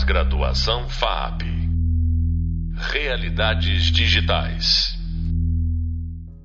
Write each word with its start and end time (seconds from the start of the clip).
Pós-graduação 0.00 0.88
FAP. 0.88 1.42
Realidades 2.74 3.92
digitais. 3.92 4.98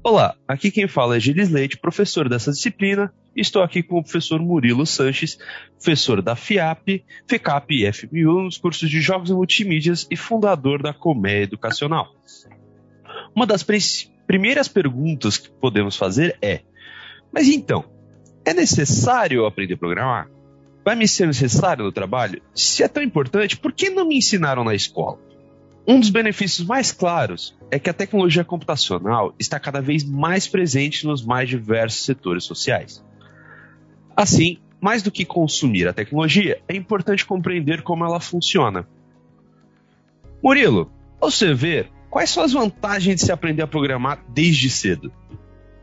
Olá, 0.04 0.35
aqui 0.46 0.70
quem 0.70 0.89
fala 0.89 1.15
é 1.15 1.20
Gilles 1.21 1.49
Leite, 1.49 1.78
professor 1.78 2.28
dessa 2.28 2.52
disciplina. 2.52 3.13
Estou 3.33 3.63
aqui 3.63 3.81
com 3.81 3.97
o 3.97 4.04
professor 4.04 4.41
Murilo 4.41 4.86
Sanches, 4.86 5.38
professor 5.78 6.21
da 6.21 6.36
FIAP, 6.36 7.05
FECAP 7.29 7.75
e 7.75 7.93
FMU 7.93 8.43
nos 8.43 8.57
cursos 8.57 8.89
de 8.89 8.99
Jogos 8.99 9.29
e 9.29 9.33
Multimídias 9.33 10.05
e 10.11 10.17
fundador 10.17 10.83
da 10.83 10.93
Colmeia 10.93 11.43
Educacional. 11.43 12.13
Uma 13.33 13.47
das 13.47 13.65
primeiras 14.27 14.67
perguntas 14.67 15.37
que 15.37 15.49
podemos 15.49 15.95
fazer 15.95 16.37
é: 16.41 16.59
mas 17.31 17.47
então, 17.47 17.85
é 18.43 18.53
necessário 18.53 19.45
aprender 19.45 19.75
a 19.75 19.77
programar? 19.77 20.34
Vai 20.86 20.95
me 20.95 21.07
ser 21.07 21.25
necessário 21.25 21.83
no 21.83 21.91
trabalho? 21.91 22.43
Se 22.54 22.83
é 22.83 22.88
tão 22.88 23.01
importante, 23.01 23.57
por 23.57 23.73
que 23.73 23.89
não 23.89 24.07
me 24.07 24.18
ensinaram 24.18 24.64
na 24.64 24.75
escola? 24.75 25.18
Um 25.87 26.00
dos 26.00 26.11
benefícios 26.11 26.68
mais 26.68 26.91
claros 26.91 27.57
é 27.71 27.79
que 27.79 27.89
a 27.89 27.93
tecnologia 27.93 28.43
computacional 28.43 29.33
está 29.39 29.60
cada 29.60 29.82
vez 29.82 30.04
mais 30.04 30.47
presente 30.47 31.07
nos 31.07 31.25
mais 31.25 31.50
diversos 31.50 32.05
setores 32.05 32.44
sociais. 32.44 33.03
Assim, 34.16 34.59
mais 34.80 35.02
do 35.02 35.09
que 35.09 35.25
consumir 35.25 35.88
a 35.88 35.94
tecnologia, 35.94 36.61
é 36.67 36.75
importante 36.75 37.25
compreender 37.25 37.81
como 37.81 38.05
ela 38.05 38.19
funciona. 38.19 38.88
Murilo, 40.44 40.91
ao 41.19 41.31
você 41.31 41.52
ver, 41.52 41.89
quais 42.11 42.30
são 42.30 42.44
as 42.44 42.53
vantagens 42.53 43.16
de 43.16 43.25
se 43.25 43.31
aprender 43.31 43.63
a 43.63 43.67
programar 43.67 44.23
desde 44.30 44.69
cedo? 44.69 45.11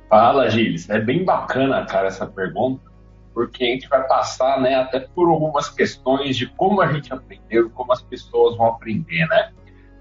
Fala, 0.08 0.48
Gilles. 0.48 0.88
É 0.88 1.00
bem 1.00 1.24
bacana, 1.24 1.84
cara, 1.86 2.06
essa 2.06 2.27
pergunta, 2.27 2.91
porque 3.32 3.64
a 3.64 3.66
gente 3.68 3.88
vai 3.88 4.06
passar, 4.06 4.60
né, 4.60 4.74
até 4.74 5.00
por 5.00 5.28
algumas 5.28 5.68
questões 5.68 6.36
de 6.36 6.46
como 6.46 6.80
a 6.80 6.92
gente 6.92 7.12
aprendeu, 7.12 7.70
como 7.70 7.92
as 7.92 8.02
pessoas 8.02 8.56
vão 8.56 8.66
aprender, 8.66 9.27
né? 9.27 9.52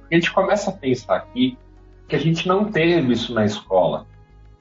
A 0.09 0.15
gente 0.15 0.31
começa 0.31 0.69
a 0.69 0.73
pensar 0.73 1.15
aqui 1.15 1.57
que 2.07 2.15
a 2.15 2.19
gente 2.19 2.47
não 2.47 2.69
teve 2.69 3.13
isso 3.13 3.33
na 3.33 3.45
escola. 3.45 4.05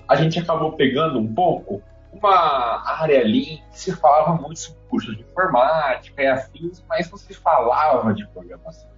A 0.07 0.15
gente 0.15 0.39
acabou 0.39 0.73
pegando 0.73 1.19
um 1.19 1.35
pouco 1.35 1.83
uma 2.13 2.83
área 2.85 3.21
ali 3.21 3.63
que 3.71 3.79
se 3.79 3.93
falava 3.97 4.41
muito 4.41 4.61
sobre 4.61 4.81
cursos 4.89 5.17
de 5.17 5.23
informática 5.23 6.23
e 6.23 6.27
afins, 6.27 6.85
mas 6.89 7.11
não 7.11 7.19
se 7.19 7.35
falava 7.35 8.13
de 8.15 8.27
programação, 8.29 8.91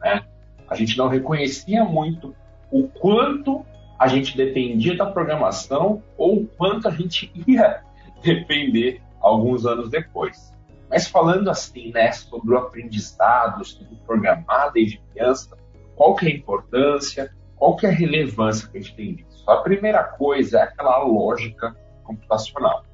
né? 0.00 0.24
A 0.68 0.74
gente 0.74 0.98
não 0.98 1.08
reconhecia 1.08 1.84
muito 1.84 2.34
o 2.70 2.88
quanto 2.88 3.64
a 3.98 4.06
gente 4.06 4.36
dependia 4.36 4.96
da 4.96 5.06
programação 5.06 6.02
ou 6.16 6.42
o 6.42 6.46
quanto 6.46 6.86
a 6.86 6.90
gente 6.90 7.32
ia 7.46 7.82
depender 8.22 9.02
alguns 9.28 9.66
anos 9.66 9.88
depois. 9.90 10.52
Mas 10.90 11.06
falando 11.06 11.50
assim, 11.50 11.90
né, 11.92 12.10
sobre 12.12 12.54
o 12.54 12.58
aprendizado, 12.58 13.64
sobre 13.64 13.96
programar 14.06 14.72
desde 14.72 14.98
criança, 15.12 15.56
qual 15.94 16.14
que 16.14 16.26
é 16.26 16.30
a 16.30 16.34
importância, 16.34 17.34
qual 17.56 17.76
que 17.76 17.86
é 17.86 17.90
a 17.90 17.92
relevância 17.92 18.68
que 18.68 18.78
a 18.78 18.80
gente 18.80 18.94
tem 18.94 19.14
disso? 19.14 19.48
A 19.50 19.58
primeira 19.58 20.02
coisa 20.04 20.58
é 20.58 20.62
aquela 20.62 21.02
lógica 21.04 21.76
computacional. 22.04 22.84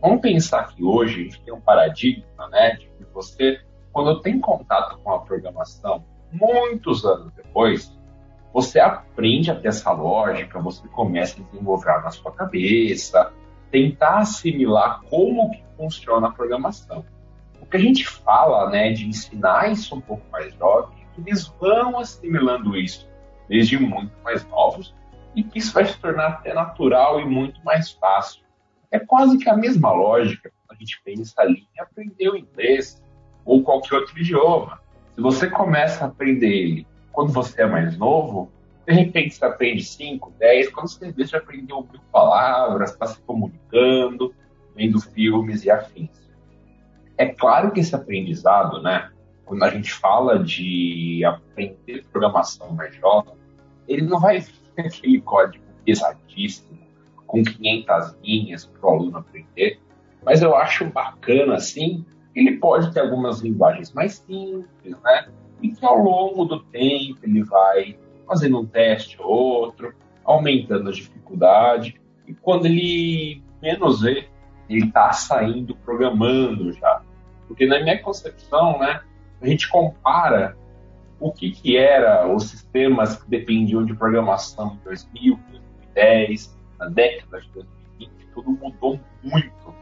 Vamos 0.00 0.20
pensar 0.20 0.68
que 0.68 0.84
hoje 0.84 1.20
a 1.20 1.24
gente 1.24 1.42
tem 1.42 1.54
um 1.54 1.60
paradigma, 1.60 2.48
né, 2.50 2.76
de 2.76 2.86
que 2.86 3.04
você, 3.12 3.60
quando 3.92 4.20
tem 4.20 4.40
contato 4.40 4.98
com 4.98 5.12
a 5.12 5.20
programação, 5.20 6.04
muitos 6.30 7.04
anos 7.04 7.32
depois, 7.34 7.96
você 8.52 8.78
aprende 8.78 9.50
a 9.50 9.54
ter 9.54 9.68
essa 9.68 9.90
lógica, 9.92 10.60
você 10.60 10.86
começa 10.88 11.40
a 11.40 11.44
desenvolver 11.44 12.02
na 12.02 12.10
sua 12.10 12.32
cabeça, 12.32 13.32
tentar 13.72 14.18
assimilar 14.18 15.00
como 15.08 15.50
que 15.50 15.64
funciona 15.76 16.28
a 16.28 16.30
programação. 16.30 17.04
O 17.60 17.66
que 17.66 17.78
a 17.78 17.80
gente 17.80 18.06
fala, 18.06 18.70
né, 18.70 18.92
de 18.92 19.08
ensinar 19.08 19.72
isso 19.72 19.96
um 19.96 20.00
pouco 20.00 20.22
mais 20.30 20.54
jovem, 20.54 20.94
é 21.00 21.14
que 21.14 21.28
eles 21.28 21.46
vão 21.58 21.98
assimilando 21.98 22.76
isso 22.76 23.08
desde 23.48 23.78
muito 23.78 24.12
mais 24.22 24.46
novos 24.48 24.94
e 25.34 25.42
que 25.42 25.58
isso 25.58 25.72
vai 25.72 25.86
se 25.86 25.98
tornar 25.98 26.28
até 26.28 26.52
natural 26.52 27.18
e 27.18 27.24
muito 27.24 27.64
mais 27.64 27.90
fácil. 27.92 28.42
É 28.90 28.98
quase 28.98 29.38
que 29.38 29.48
a 29.48 29.56
mesma 29.56 29.90
lógica 29.90 30.52
quando 30.66 30.76
a 30.76 30.78
gente 30.78 31.00
pensa 31.02 31.40
ali 31.40 31.66
em 31.74 31.80
aprender 31.80 32.28
o 32.28 32.36
inglês 32.36 33.02
ou 33.44 33.62
qualquer 33.62 33.96
outro 33.96 34.18
idioma. 34.18 34.80
Se 35.14 35.20
você 35.22 35.48
começa 35.48 36.04
a 36.04 36.08
aprender 36.08 36.52
ele 36.52 36.86
quando 37.10 37.32
você 37.32 37.62
é 37.62 37.66
mais 37.66 37.96
novo, 37.96 38.50
de 38.86 38.92
repente 38.92 39.34
você 39.34 39.44
aprende 39.44 39.84
5, 39.84 40.32
10, 40.38 40.70
quando 40.70 40.88
você 40.88 41.12
vê, 41.12 41.24
já 41.24 41.38
aprendeu 41.38 41.86
mil 41.90 42.00
palavras, 42.10 42.90
está 42.90 43.06
se 43.06 43.20
comunicando, 43.22 44.34
vendo 44.74 45.00
filmes 45.00 45.64
e 45.64 45.70
afins. 45.70 46.10
É 47.16 47.26
claro 47.26 47.70
que 47.70 47.80
esse 47.80 47.94
aprendizado, 47.94 48.82
né, 48.82 49.10
quando 49.44 49.62
a 49.62 49.70
gente 49.70 49.92
fala 49.92 50.42
de 50.42 51.24
aprender 51.24 52.04
programação 52.10 52.72
mais 52.72 52.94
jovem, 52.96 53.34
ele 53.86 54.02
não 54.02 54.18
vai 54.18 54.40
ser 54.74 54.80
aquele 54.80 55.20
código 55.20 55.64
pesadíssimo, 55.84 56.80
com 57.26 57.42
500 57.42 58.16
linhas 58.22 58.66
para 58.66 58.90
o 58.90 58.92
aluno 58.92 59.18
aprender, 59.18 59.80
mas 60.24 60.42
eu 60.42 60.54
acho 60.56 60.84
bacana, 60.86 61.54
assim, 61.54 62.04
ele 62.34 62.58
pode 62.58 62.92
ter 62.92 63.00
algumas 63.00 63.40
linguagens 63.40 63.92
mais 63.92 64.14
simples, 64.14 64.96
né, 65.04 65.28
e 65.60 65.70
que 65.70 65.84
ao 65.84 65.98
longo 65.98 66.44
do 66.44 66.60
tempo 66.64 67.18
ele 67.22 67.42
vai 67.44 67.96
fazendo 68.32 68.60
um 68.60 68.66
teste 68.66 69.20
ou 69.20 69.28
outro, 69.28 69.94
aumentando 70.24 70.88
a 70.88 70.92
dificuldade, 70.92 72.00
e 72.26 72.32
quando 72.32 72.64
ele 72.64 73.42
menos 73.60 74.00
vê, 74.00 74.26
ele 74.68 74.86
está 74.86 75.12
saindo 75.12 75.76
programando 75.76 76.72
já. 76.72 77.02
Porque 77.46 77.66
na 77.66 77.80
minha 77.80 78.00
concepção, 78.00 78.78
né, 78.78 79.02
a 79.42 79.46
gente 79.46 79.68
compara 79.68 80.56
o 81.20 81.30
que, 81.30 81.50
que 81.50 81.76
era 81.76 82.26
os 82.26 82.44
sistemas 82.44 83.22
que 83.22 83.28
dependiam 83.28 83.84
de 83.84 83.94
programação 83.94 84.78
em 84.80 84.84
2000, 84.84 85.38
2010, 85.94 86.58
na 86.78 86.88
década 86.88 87.40
de 87.40 87.48
2020, 87.50 88.10
tudo 88.34 88.50
mudou 88.52 88.98
muito. 89.22 89.74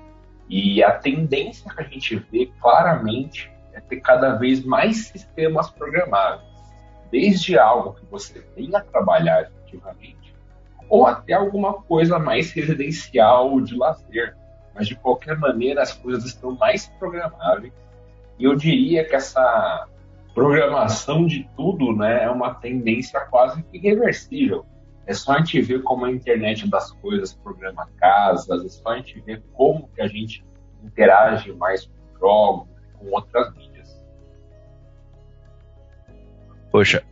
E 0.48 0.82
a 0.82 0.90
tendência 0.90 1.72
que 1.72 1.80
a 1.80 1.84
gente 1.84 2.16
vê 2.32 2.50
claramente 2.60 3.48
é 3.72 3.80
ter 3.80 4.00
cada 4.00 4.34
vez 4.34 4.64
mais 4.64 5.06
sistemas 5.06 5.70
programáveis, 5.70 6.49
desde 7.10 7.58
algo 7.58 7.94
que 7.94 8.06
você 8.06 8.44
venha 8.56 8.78
a 8.78 8.84
trabalhar 8.84 9.42
efetivamente, 9.42 10.34
ou 10.88 11.06
até 11.06 11.32
alguma 11.34 11.74
coisa 11.74 12.18
mais 12.18 12.52
residencial 12.52 13.60
de 13.60 13.76
lazer. 13.76 14.36
Mas 14.74 14.86
de 14.88 14.94
qualquer 14.94 15.36
maneira, 15.36 15.82
as 15.82 15.92
coisas 15.92 16.24
estão 16.24 16.52
mais 16.52 16.86
programáveis. 16.98 17.72
E 18.38 18.44
eu 18.44 18.54
diria 18.54 19.04
que 19.04 19.14
essa 19.14 19.86
programação 20.34 21.26
de 21.26 21.48
tudo 21.56 21.94
né, 21.94 22.24
é 22.24 22.30
uma 22.30 22.54
tendência 22.54 23.20
quase 23.26 23.62
que 23.64 23.76
irreversível. 23.76 24.64
É 25.06 25.12
só 25.12 25.32
a 25.32 25.38
gente 25.38 25.60
ver 25.60 25.82
como 25.82 26.04
a 26.04 26.10
internet 26.10 26.68
das 26.68 26.92
coisas 26.92 27.34
programa 27.34 27.88
casas, 27.98 28.64
é 28.64 28.68
só 28.68 28.90
a 28.90 28.96
gente 28.96 29.20
ver 29.20 29.42
como 29.52 29.88
que 29.94 30.00
a 30.00 30.06
gente 30.06 30.44
interage 30.82 31.52
mais 31.52 31.86
com 31.86 32.18
jogos, 32.18 32.68
com 32.98 33.10
outras 33.10 33.52
mídias. 33.54 33.69
Poxa, 36.70 37.02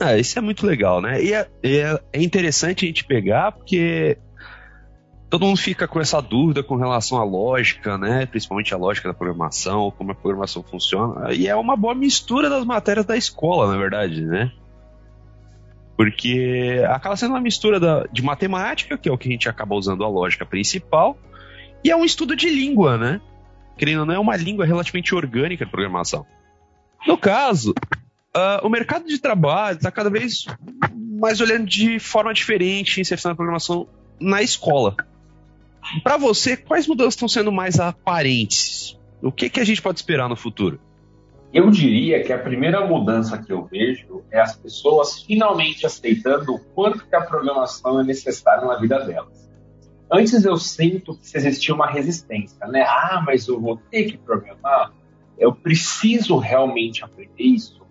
ah, 0.00 0.16
isso 0.16 0.38
é 0.38 0.42
muito 0.42 0.66
legal, 0.66 1.00
né? 1.00 1.22
E 1.22 1.32
é, 1.32 1.48
é, 1.62 2.00
é 2.12 2.22
interessante 2.22 2.84
a 2.84 2.88
gente 2.88 3.04
pegar 3.04 3.52
porque 3.52 4.18
todo 5.28 5.46
mundo 5.46 5.56
fica 5.56 5.88
com 5.88 6.00
essa 6.00 6.20
dúvida 6.20 6.62
com 6.62 6.76
relação 6.76 7.18
à 7.18 7.24
lógica, 7.24 7.98
né? 7.98 8.26
Principalmente 8.26 8.72
a 8.74 8.76
lógica 8.76 9.08
da 9.08 9.14
programação, 9.14 9.90
como 9.90 10.12
a 10.12 10.14
programação 10.14 10.62
funciona. 10.62 11.32
E 11.32 11.46
é 11.48 11.56
uma 11.56 11.76
boa 11.76 11.94
mistura 11.94 12.48
das 12.48 12.64
matérias 12.64 13.06
da 13.06 13.16
escola, 13.16 13.70
na 13.72 13.78
verdade, 13.78 14.24
né? 14.24 14.52
Porque 15.96 16.82
acaba 16.88 17.16
sendo 17.16 17.32
uma 17.32 17.40
mistura 17.40 17.78
da, 17.78 18.04
de 18.10 18.22
matemática, 18.22 18.96
que 18.96 19.08
é 19.08 19.12
o 19.12 19.18
que 19.18 19.28
a 19.28 19.32
gente 19.32 19.48
acaba 19.48 19.74
usando 19.74 20.04
a 20.04 20.08
lógica 20.08 20.44
principal, 20.44 21.16
e 21.84 21.90
é 21.90 21.96
um 21.96 22.04
estudo 22.04 22.34
de 22.34 22.48
língua, 22.48 22.96
né? 22.96 23.20
querendo 23.76 24.00
ou 24.00 24.06
não, 24.06 24.14
é 24.14 24.18
uma 24.18 24.36
língua 24.36 24.64
relativamente 24.64 25.14
orgânica 25.14 25.64
de 25.64 25.70
programação. 25.70 26.26
No 27.06 27.18
caso, 27.18 27.74
uh, 28.36 28.66
o 28.66 28.68
mercado 28.68 29.06
de 29.06 29.18
trabalho 29.18 29.76
está 29.76 29.90
cada 29.90 30.10
vez 30.10 30.46
mais 31.20 31.40
olhando 31.40 31.66
de 31.66 31.98
forma 31.98 32.34
diferente 32.34 33.00
inserção 33.00 33.30
da 33.30 33.36
programação 33.36 33.86
na 34.20 34.42
escola. 34.42 34.96
Para 36.02 36.16
você, 36.16 36.56
quais 36.56 36.86
mudanças 36.86 37.14
estão 37.14 37.28
sendo 37.28 37.52
mais 37.52 37.78
aparentes? 37.78 38.98
O 39.20 39.30
que, 39.30 39.48
que 39.50 39.60
a 39.60 39.64
gente 39.64 39.82
pode 39.82 39.98
esperar 39.98 40.28
no 40.28 40.36
futuro? 40.36 40.80
Eu 41.52 41.70
diria 41.70 42.24
que 42.24 42.32
a 42.32 42.38
primeira 42.38 42.86
mudança 42.86 43.36
que 43.36 43.52
eu 43.52 43.66
vejo 43.66 44.24
é 44.30 44.40
as 44.40 44.56
pessoas 44.56 45.22
finalmente 45.22 45.84
aceitando 45.84 46.54
o 46.54 46.58
quanto 46.58 47.06
que 47.06 47.14
a 47.14 47.20
programação 47.20 48.00
é 48.00 48.04
necessária 48.04 48.64
na 48.64 48.76
vida 48.76 48.98
delas. 49.04 49.50
Antes 50.10 50.44
eu 50.44 50.56
sinto 50.56 51.14
que 51.14 51.36
existia 51.36 51.74
uma 51.74 51.86
resistência, 51.86 52.66
né? 52.68 52.82
Ah, 52.82 53.22
mas 53.24 53.46
eu 53.48 53.60
vou 53.60 53.76
ter 53.90 54.04
que 54.04 54.16
programar, 54.16 54.92
eu 55.38 55.54
preciso 55.54 56.38
realmente 56.38 57.04
aprender 57.04 57.42
isso. 57.42 57.81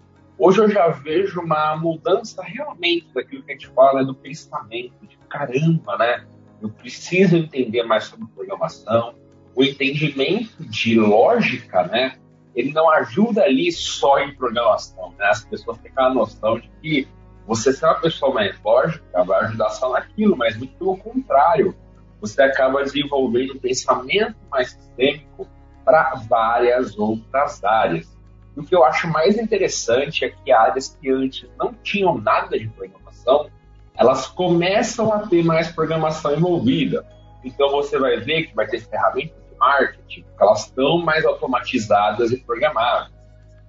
Hoje 0.43 0.59
eu 0.59 0.67
já 0.67 0.87
vejo 0.87 1.39
uma 1.39 1.75
mudança 1.75 2.41
realmente 2.41 3.13
daquilo 3.13 3.43
que 3.43 3.51
a 3.51 3.53
gente 3.53 3.67
fala 3.67 4.03
do 4.03 4.15
pensamento, 4.15 5.05
de 5.05 5.15
caramba, 5.29 5.95
né? 5.99 6.25
Eu 6.59 6.67
preciso 6.69 7.37
entender 7.37 7.83
mais 7.83 8.05
sobre 8.05 8.25
programação, 8.33 9.13
o 9.55 9.63
entendimento 9.63 10.63
de 10.63 10.99
lógica, 10.99 11.83
né? 11.83 12.15
ele 12.55 12.73
não 12.73 12.89
ajuda 12.89 13.43
ali 13.43 13.71
só 13.71 14.17
em 14.17 14.33
programação, 14.33 15.13
né? 15.19 15.27
As 15.27 15.45
pessoas 15.45 15.77
têm 15.77 15.91
aquela 15.91 16.11
noção 16.11 16.59
de 16.59 16.69
que 16.81 17.07
você 17.45 17.71
ser 17.71 17.85
uma 17.85 18.01
pessoa 18.01 18.33
mais 18.33 18.59
lógica 18.63 19.23
vai 19.23 19.45
ajudar 19.45 19.69
só 19.69 19.91
naquilo, 19.91 20.35
mas 20.35 20.57
muito 20.57 20.73
pelo 20.75 20.97
contrário, 20.97 21.75
você 22.19 22.41
acaba 22.41 22.83
desenvolvendo 22.83 23.53
um 23.53 23.59
pensamento 23.59 24.35
mais 24.49 24.71
sistêmico 24.71 25.47
para 25.85 26.15
várias 26.27 26.97
outras 26.97 27.63
áreas. 27.63 28.09
E 28.55 28.59
o 28.59 28.63
que 28.63 28.75
eu 28.75 28.83
acho 28.83 29.07
mais 29.07 29.37
interessante 29.37 30.25
é 30.25 30.29
que 30.29 30.51
áreas 30.51 30.97
que 30.99 31.09
antes 31.09 31.49
não 31.57 31.73
tinham 31.73 32.17
nada 32.17 32.57
de 32.57 32.67
programação, 32.67 33.49
elas 33.95 34.27
começam 34.27 35.13
a 35.13 35.27
ter 35.27 35.43
mais 35.43 35.71
programação 35.71 36.33
envolvida. 36.33 37.05
Então 37.43 37.69
você 37.69 37.97
vai 37.97 38.17
ver 38.17 38.47
que 38.47 38.55
vai 38.55 38.67
ter 38.67 38.81
ferramentas 38.81 39.35
de 39.49 39.57
marketing, 39.57 40.21
que 40.21 40.43
elas 40.43 40.65
estão 40.65 40.99
mais 40.99 41.25
automatizadas 41.25 42.31
e 42.31 42.37
programáveis. 42.37 43.11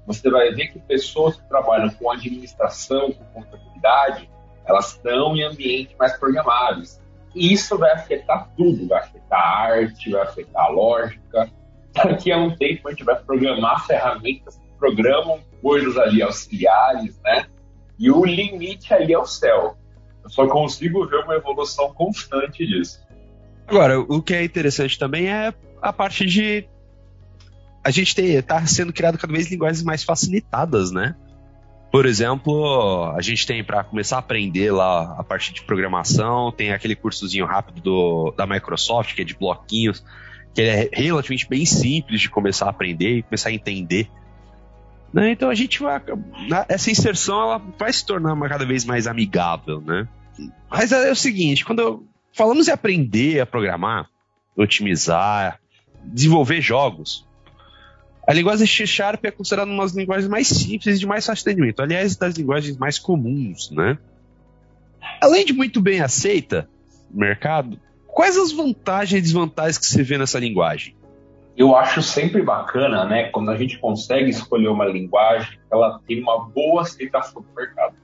Você 0.06 0.30
vai 0.30 0.50
ver 0.52 0.68
que 0.68 0.80
pessoas 0.80 1.36
que 1.36 1.48
trabalham 1.48 1.88
com 1.90 2.10
administração, 2.10 3.12
com 3.12 3.24
contabilidade, 3.26 4.28
elas 4.64 4.92
estão 4.92 5.36
em 5.36 5.42
ambientes 5.42 5.94
mais 5.98 6.16
programáveis. 6.18 7.00
E 7.34 7.52
isso 7.52 7.78
vai 7.78 7.92
afetar 7.92 8.50
tudo, 8.56 8.88
vai 8.88 9.00
afetar 9.00 9.40
a 9.40 9.58
arte, 9.60 10.10
vai 10.10 10.22
afetar 10.22 10.64
a 10.64 10.68
lógica. 10.68 11.50
Daqui 11.92 12.32
a 12.32 12.38
um 12.38 12.54
tempo 12.56 12.88
a 12.88 12.90
gente 12.90 13.04
vai 13.04 13.16
programar 13.16 13.86
ferramentas 13.86 14.60
programam 14.82 15.40
coisas 15.62 15.96
ali 15.96 16.20
auxiliares, 16.20 17.16
né? 17.22 17.46
E 17.96 18.10
o 18.10 18.24
limite 18.24 18.92
ali 18.92 19.12
é 19.12 19.18
o 19.18 19.24
céu. 19.24 19.76
Eu 20.24 20.28
só 20.28 20.48
consigo 20.48 21.06
ver 21.06 21.18
uma 21.18 21.36
evolução 21.36 21.94
constante 21.94 22.66
disso. 22.66 23.00
Agora, 23.68 24.00
o 24.00 24.20
que 24.20 24.34
é 24.34 24.42
interessante 24.42 24.98
também 24.98 25.28
é 25.28 25.54
a 25.80 25.92
parte 25.92 26.26
de 26.26 26.64
a 27.84 27.92
gente 27.92 28.20
está 28.20 28.66
sendo 28.66 28.92
criado 28.92 29.18
cada 29.18 29.32
vez 29.32 29.48
linguagens 29.48 29.84
mais 29.84 30.02
facilitadas, 30.02 30.90
né? 30.90 31.14
Por 31.92 32.04
exemplo, 32.04 33.12
a 33.16 33.20
gente 33.20 33.46
tem 33.46 33.62
para 33.62 33.84
começar 33.84 34.16
a 34.16 34.18
aprender 34.18 34.72
lá 34.72 35.14
a 35.16 35.22
parte 35.22 35.52
de 35.52 35.62
programação, 35.62 36.50
tem 36.50 36.72
aquele 36.72 36.96
cursozinho 36.96 37.46
rápido 37.46 37.80
do, 37.80 38.34
da 38.36 38.46
Microsoft, 38.46 39.14
que 39.14 39.22
é 39.22 39.24
de 39.24 39.36
bloquinhos, 39.36 40.04
que 40.52 40.62
é 40.62 40.90
relativamente 40.92 41.48
bem 41.48 41.64
simples 41.64 42.20
de 42.20 42.28
começar 42.28 42.66
a 42.66 42.70
aprender 42.70 43.18
e 43.18 43.22
começar 43.22 43.50
a 43.50 43.52
entender. 43.52 44.10
Né? 45.12 45.30
Então 45.30 45.50
a 45.50 45.54
gente 45.54 45.80
vai. 45.80 46.00
Essa 46.68 46.90
inserção 46.90 47.40
ela 47.40 47.58
vai 47.78 47.92
se 47.92 48.04
tornar 48.04 48.32
uma, 48.32 48.48
cada 48.48 48.64
vez 48.64 48.84
mais 48.84 49.06
amigável, 49.06 49.80
né? 49.80 50.08
Mas 50.70 50.90
é 50.90 51.10
o 51.10 51.16
seguinte, 51.16 51.64
quando 51.64 52.06
falamos 52.32 52.66
em 52.66 52.70
aprender 52.70 53.40
a 53.40 53.46
programar, 53.46 54.08
otimizar, 54.56 55.60
desenvolver 56.02 56.62
jogos, 56.62 57.26
a 58.26 58.32
linguagem 58.32 58.66
C 58.66 58.86
Sharp 58.86 59.24
é 59.24 59.30
considerada 59.30 59.70
uma 59.70 59.82
das 59.82 59.92
linguagens 59.92 60.28
mais 60.28 60.46
simples 60.48 60.96
e 60.96 61.00
de 61.00 61.06
mais 61.06 61.26
fácil 61.26 61.42
entendimento. 61.42 61.82
Aliás, 61.82 62.16
das 62.16 62.34
linguagens 62.34 62.76
mais 62.78 62.98
comuns, 62.98 63.70
né? 63.70 63.98
Além 65.20 65.44
de 65.44 65.52
muito 65.52 65.80
bem 65.80 66.00
aceita 66.00 66.68
no 67.10 67.20
mercado, 67.20 67.78
quais 68.06 68.36
as 68.38 68.52
vantagens 68.52 69.18
e 69.18 69.22
desvantagens 69.22 69.76
que 69.76 69.86
você 69.86 70.02
vê 70.02 70.16
nessa 70.16 70.38
linguagem? 70.38 70.94
Eu 71.56 71.76
acho 71.76 72.00
sempre 72.00 72.42
bacana, 72.42 73.04
né, 73.04 73.24
quando 73.24 73.50
a 73.50 73.56
gente 73.56 73.78
consegue 73.78 74.30
escolher 74.30 74.68
uma 74.68 74.86
linguagem 74.86 75.60
ela 75.70 75.98
tem 76.06 76.20
uma 76.20 76.48
boa 76.48 76.82
aceitação 76.82 77.42
no 77.42 77.54
mercado. 77.54 77.94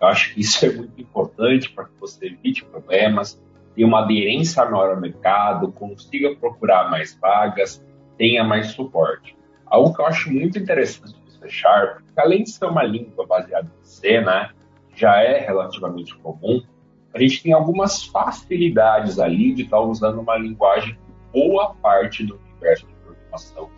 Eu 0.00 0.08
acho 0.08 0.34
que 0.34 0.40
isso 0.40 0.64
é 0.64 0.72
muito 0.72 1.00
importante 1.00 1.70
para 1.70 1.84
que 1.84 1.92
você 2.00 2.26
evite 2.26 2.64
problemas, 2.64 3.40
tenha 3.74 3.86
uma 3.86 4.02
aderência 4.02 4.64
maior 4.64 4.90
ao 4.90 5.00
mercado, 5.00 5.70
consiga 5.72 6.34
procurar 6.34 6.90
mais 6.90 7.16
vagas, 7.20 7.84
tenha 8.16 8.42
mais 8.42 8.68
suporte. 8.68 9.36
Algo 9.66 9.94
que 9.94 10.00
eu 10.00 10.06
acho 10.06 10.32
muito 10.32 10.58
interessante 10.58 11.14
do 11.14 11.30
C 11.30 11.48
Sharp, 11.48 12.00
que 12.14 12.20
além 12.20 12.42
de 12.42 12.50
ser 12.50 12.64
uma 12.64 12.82
língua 12.82 13.26
baseada 13.26 13.70
em 13.80 13.84
C, 13.84 14.20
né, 14.20 14.50
já 14.94 15.22
é 15.22 15.38
relativamente 15.38 16.16
comum, 16.18 16.62
a 17.14 17.18
gente 17.18 17.42
tem 17.42 17.52
algumas 17.52 18.04
facilidades 18.04 19.18
ali 19.18 19.52
de 19.52 19.62
estar 19.62 19.80
usando 19.80 20.20
uma 20.20 20.36
linguagem 20.36 20.94
que 20.94 21.00
boa 21.32 21.74
parte 21.74 22.24
do 22.24 22.38
de 22.60 22.94
programação 23.04 23.70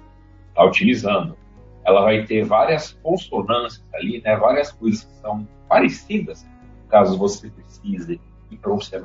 está 0.49 0.65
utilizando. 0.65 1.37
Ela 1.85 2.03
vai 2.03 2.25
ter 2.25 2.45
várias 2.45 2.93
consonâncias 3.03 3.85
ali, 3.95 4.21
né, 4.23 4.37
várias 4.37 4.71
coisas 4.73 5.05
que 5.05 5.15
são 5.15 5.49
parecidas, 5.69 6.47
caso 6.89 7.19
você 7.19 7.51
precise 7.51 8.21
ir 8.51 8.57
para 8.59 8.73
um 8.73 8.81
C++, 8.81 9.01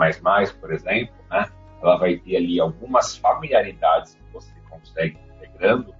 por 0.59 0.73
exemplo, 0.73 1.15
né, 1.29 1.49
ela 1.81 1.97
vai 1.97 2.17
ter 2.17 2.35
ali 2.35 2.59
algumas 2.59 3.17
familiaridades 3.17 4.15
que 4.15 4.33
você 4.33 4.51
consegue 4.69 5.17
integrando 5.35 5.97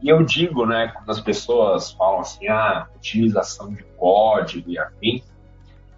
e 0.00 0.08
eu 0.08 0.22
digo, 0.22 0.64
né, 0.64 0.92
quando 0.94 1.10
as 1.10 1.20
pessoas 1.20 1.92
falam 1.92 2.20
assim, 2.20 2.46
ah, 2.48 2.88
utilização 2.96 3.72
de 3.72 3.82
código 3.96 4.70
e 4.70 4.78
afim, 4.78 5.22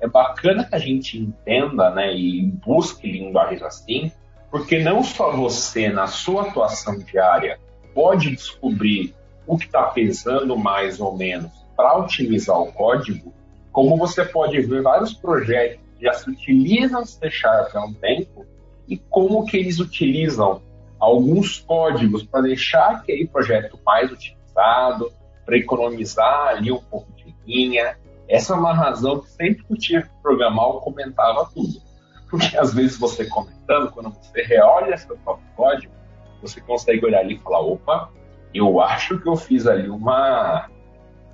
é 0.01 0.09
bacana 0.09 0.65
que 0.65 0.75
a 0.75 0.79
gente 0.79 1.19
entenda, 1.19 1.91
né, 1.91 2.15
e 2.15 2.43
busque 2.43 3.11
linguagens 3.11 3.63
assim, 3.63 4.11
porque 4.51 4.79
não 4.79 5.03
só 5.03 5.31
você, 5.31 5.89
na 5.89 6.07
sua 6.07 6.49
atuação 6.49 6.99
diária, 6.99 7.59
pode 7.95 8.31
descobrir 8.31 9.15
o 9.47 9.57
que 9.57 9.67
está 9.67 9.85
pesando 9.85 10.57
mais 10.57 11.01
ou 11.01 11.17
menos 11.17 11.51
para 11.77 11.97
otimizar 11.99 12.61
o 12.61 12.73
código, 12.73 13.33
como 13.73 13.97
você 13.97 14.25
pode 14.25 14.61
ver 14.61 14.83
vários 14.83 15.13
projetos 15.15 15.81
que 15.97 16.05
já 16.05 16.13
se 16.13 16.29
utilizam 16.29 17.05
C 17.05 17.31
Sharp 17.31 17.75
há 17.75 17.85
um 17.85 17.93
tempo 17.95 18.45
e 18.89 18.97
como 18.97 19.45
que 19.47 19.57
eles 19.57 19.79
utilizam 19.79 20.61
alguns 20.99 21.61
códigos 21.61 22.25
para 22.25 22.43
deixar 22.43 22.91
aquele 22.91 23.27
projeto 23.27 23.79
mais 23.87 24.11
utilizado, 24.13 25.13
para 25.47 25.57
economizar 25.57 26.49
ali 26.49 26.71
um 26.71 26.81
pouco 26.81 27.11
de 27.13 27.35
linha. 27.47 27.97
Essa 28.29 28.53
é 28.53 28.57
uma 28.57 28.75
razão 28.75 29.21
que 29.21 29.31
sempre 29.31 29.65
que 29.65 29.73
eu 29.73 29.79
tinha 29.79 30.03
que 30.03 30.11
programar, 30.23 30.67
eu 30.67 30.75
comentava 30.75 31.49
tudo. 31.55 31.81
Porque 32.31 32.57
às 32.57 32.73
vezes 32.73 32.97
você 32.99 33.27
comentando, 33.27 33.91
quando 33.91 34.11
você 34.11 34.43
reolha 34.43 34.97
seu 34.97 35.17
próprio 35.19 35.47
código, 35.57 35.93
você 36.41 36.61
consegue 36.61 37.05
olhar 37.05 37.21
ali 37.21 37.35
e 37.35 37.39
falar, 37.39 37.61
opa, 37.61 38.11
eu 38.55 38.81
acho 38.81 39.19
que 39.19 39.29
eu 39.29 39.37
fiz 39.37 39.67
ali 39.67 39.89
uma... 39.89 40.69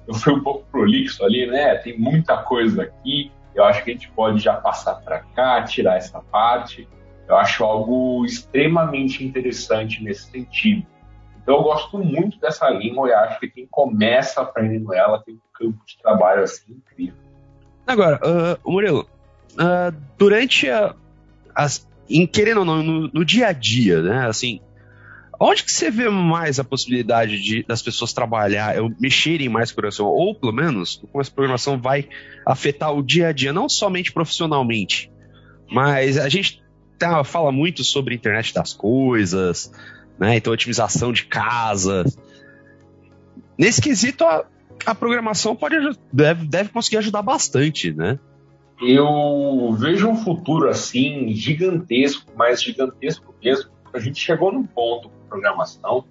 Eu 0.09 0.15
fui 0.15 0.33
um 0.33 0.43
pouco 0.43 0.65
prolixo 0.71 1.25
ali, 1.25 1.47
né? 1.47 1.75
Tem 1.77 1.99
muita 1.99 2.39
coisa 2.39 2.85
aqui, 2.85 3.31
eu 3.55 3.65
acho 3.65 3.83
que 3.83 3.91
a 3.91 3.93
gente 3.95 4.11
pode 4.11 4.39
já 4.39 4.55
passar 4.55 4.97
para 4.97 5.21
cá, 5.35 5.63
tirar 5.65 5.97
essa 5.97 6.21
parte. 6.21 6.89
Eu 7.27 7.37
acho 7.37 7.65
algo 7.65 8.25
extremamente 8.25 9.25
interessante 9.25 10.03
nesse 10.03 10.31
sentido. 10.31 10.87
Então 11.43 11.57
eu 11.57 11.63
gosto 11.63 11.99
muito 11.99 12.39
dessa 12.39 12.69
língua 12.69 13.09
e 13.09 13.13
acho 13.13 13.41
que 13.41 13.49
quem 13.49 13.67
começa 13.67 14.43
aprendendo 14.43 14.93
ela 14.93 15.23
tem 15.23 15.35
um 15.35 15.41
campo 15.53 15.79
de 15.87 15.97
trabalho 15.99 16.43
assim 16.43 16.73
incrível. 16.73 17.19
Agora, 17.87 18.21
uh, 18.23 18.71
Murilo, 18.71 19.09
uh, 19.59 19.97
durante 20.19 20.69
a, 20.69 20.95
as, 21.55 21.87
em, 22.09 22.27
querendo 22.27 22.59
ou 22.59 22.65
não, 22.65 22.83
no, 22.83 23.09
no, 23.09 23.25
dia 23.25 23.49
a 23.49 23.53
dia, 23.53 24.03
né, 24.03 24.27
assim, 24.27 24.61
onde 25.39 25.65
que 25.65 25.73
você 25.73 25.91
vê 25.91 26.09
mais 26.09 26.59
a 26.59 26.65
possibilidade 26.65 27.41
de 27.41 27.63
das 27.65 27.83
pessoas 27.83 28.13
trabalhar, 28.13 28.77
mexerem 29.01 29.49
mais 29.49 29.71
com 29.71 29.77
programação, 29.77 30.07
ou 30.07 30.35
pelo 30.35 30.53
menos 30.53 31.03
como 31.11 31.21
essa 31.21 31.31
programação 31.31 31.79
vai 31.79 32.09
afetar 32.45 32.93
o 32.95 33.03
dia 33.03 33.29
a 33.29 33.33
dia, 33.33 33.53
não 33.53 33.69
somente 33.69 34.13
profissionalmente, 34.13 35.11
mas 35.71 36.17
a 36.19 36.29
gente 36.29 36.63
tá, 36.99 37.23
fala 37.25 37.53
muito 37.53 37.85
sobre 37.85 38.15
internet 38.15 38.55
das 38.55 38.73
coisas, 38.73 39.73
né? 40.19 40.37
Então, 40.37 40.53
otimização 40.53 41.13
de 41.13 41.25
casas. 41.25 42.17
Nesse 43.59 43.81
quesito, 43.81 44.25
a, 44.25 44.45
a 44.85 44.95
programação 44.95 45.55
pode, 45.55 45.77
deve, 46.13 46.47
deve 46.47 46.69
conseguir 46.71 46.99
ajudar 46.99 47.23
bastante, 47.23 47.93
né? 47.93 48.19
Eu 48.81 49.75
vejo 49.79 50.09
um 50.09 50.17
futuro 50.17 50.69
assim 50.69 51.33
gigantesco, 51.33 52.31
mas 52.37 52.63
gigantesco 52.63 53.35
mesmo. 53.43 53.71
A 53.93 53.99
gente 53.99 54.21
chegou 54.21 54.53
num 54.53 54.67
ponto 54.67 55.09
com 55.09 55.29
programação, 55.29 56.05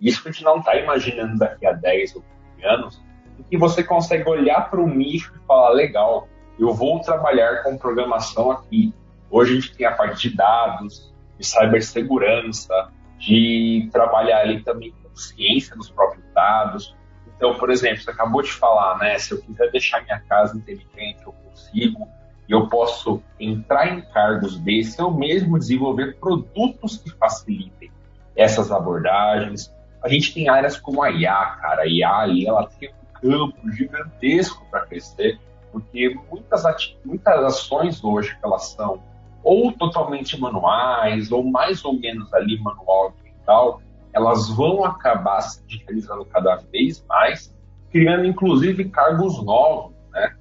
e 0.00 0.08
isso 0.08 0.26
a 0.26 0.30
gente 0.30 0.42
não 0.42 0.58
está 0.58 0.76
imaginando 0.76 1.38
daqui 1.38 1.66
a 1.66 1.72
10 1.72 2.16
ou 2.16 2.24
15 2.56 2.66
anos, 2.66 3.02
em 3.38 3.42
que 3.42 3.58
você 3.58 3.82
consegue 3.82 4.28
olhar 4.28 4.70
para 4.70 4.80
o 4.80 4.88
nicho 4.88 5.32
e 5.36 5.46
falar: 5.46 5.70
legal, 5.70 6.28
eu 6.58 6.72
vou 6.72 7.00
trabalhar 7.00 7.62
com 7.62 7.76
programação 7.76 8.50
aqui. 8.50 8.94
Hoje 9.30 9.52
a 9.52 9.54
gente 9.56 9.76
tem 9.76 9.86
a 9.86 9.92
parte 9.92 10.30
de 10.30 10.36
dados, 10.36 11.12
de 11.38 11.46
cibersegurança, 11.46 12.90
de 13.18 13.88
trabalhar 13.92 14.40
ali 14.40 14.62
também 14.62 14.92
com 15.02 15.14
ciência 15.14 15.76
dos 15.76 15.90
próprios 15.90 16.24
dados. 16.34 16.96
Então, 17.36 17.54
por 17.54 17.70
exemplo, 17.70 18.02
você 18.02 18.10
acabou 18.10 18.42
de 18.42 18.50
falar, 18.50 18.98
né? 18.98 19.18
Se 19.18 19.32
eu 19.32 19.40
quiser 19.40 19.70
deixar 19.70 20.02
minha 20.02 20.20
casa 20.20 20.56
inteligente, 20.56 21.20
eu 21.24 21.32
consigo. 21.32 22.08
E 22.48 22.52
eu 22.52 22.68
posso 22.68 23.22
entrar 23.38 23.88
em 23.88 24.00
cargos 24.00 24.58
desse, 24.60 25.00
eu 25.00 25.10
mesmo 25.10 25.58
desenvolver 25.58 26.16
produtos 26.18 26.96
que 26.98 27.10
facilitem 27.10 27.90
essas 28.34 28.70
abordagens. 28.70 29.72
A 30.02 30.08
gente 30.08 30.32
tem 30.32 30.48
áreas 30.48 30.78
como 30.78 31.02
a 31.02 31.10
IA, 31.10 31.56
cara. 31.60 31.82
A 31.82 31.86
IA 31.86 32.16
ali, 32.18 32.46
ela 32.46 32.68
tem 32.68 32.90
um 32.90 33.20
campo 33.20 33.70
gigantesco 33.72 34.64
para 34.70 34.86
crescer, 34.86 35.38
porque 35.72 36.16
muitas, 36.30 36.62
muitas 37.04 37.44
ações 37.44 38.02
hoje 38.02 38.34
que 38.38 38.46
elas 38.46 38.68
são 38.70 39.02
ou 39.42 39.70
totalmente 39.72 40.40
manuais, 40.40 41.30
ou 41.30 41.44
mais 41.44 41.84
ou 41.84 41.92
menos 41.92 42.32
ali 42.34 42.58
manual 42.60 43.14
e 43.24 43.30
tal, 43.44 43.80
elas 44.16 44.48
vão 44.48 44.82
acabar 44.82 45.42
se 45.42 45.62
digitalizando 45.66 46.24
cada 46.24 46.56
vez 46.72 47.04
mais, 47.06 47.54
criando 47.90 48.24
inclusive 48.24 48.88
cargos 48.88 49.44
novos, 49.44 49.94
né? 50.10 50.34